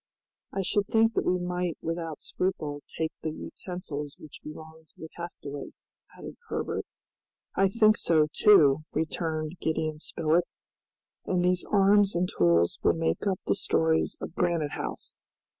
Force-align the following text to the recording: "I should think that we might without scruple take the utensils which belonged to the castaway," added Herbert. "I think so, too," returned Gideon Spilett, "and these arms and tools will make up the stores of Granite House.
"I 0.51 0.63
should 0.63 0.87
think 0.87 1.13
that 1.13 1.27
we 1.27 1.37
might 1.37 1.77
without 1.79 2.19
scruple 2.21 2.81
take 2.97 3.11
the 3.21 3.29
utensils 3.29 4.17
which 4.17 4.41
belonged 4.43 4.87
to 4.87 4.99
the 4.99 5.09
castaway," 5.15 5.73
added 6.17 6.37
Herbert. 6.47 6.87
"I 7.53 7.69
think 7.69 7.97
so, 7.97 8.25
too," 8.33 8.83
returned 8.93 9.59
Gideon 9.59 9.99
Spilett, 9.99 10.45
"and 11.27 11.45
these 11.45 11.65
arms 11.65 12.15
and 12.15 12.27
tools 12.27 12.79
will 12.81 12.93
make 12.95 13.27
up 13.27 13.41
the 13.45 13.53
stores 13.53 14.17
of 14.21 14.33
Granite 14.33 14.71
House. 14.71 15.15